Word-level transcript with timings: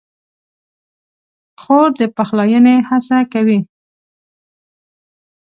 خور 1.61 1.89
د 1.99 2.01
پخلاینې 2.15 2.75
هڅه 2.89 3.17
کوي. 3.33 3.59